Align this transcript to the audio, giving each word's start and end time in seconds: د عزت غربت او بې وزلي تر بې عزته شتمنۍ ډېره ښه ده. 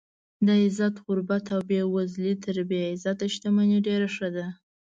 د 0.45 0.47
عزت 0.63 0.95
غربت 1.05 1.45
او 1.55 1.61
بې 1.69 1.81
وزلي 1.95 2.33
تر 2.43 2.57
بې 2.69 2.81
عزته 2.91 3.25
شتمنۍ 3.33 3.79
ډېره 3.87 4.07
ښه 4.15 4.27
ده. 4.35 4.45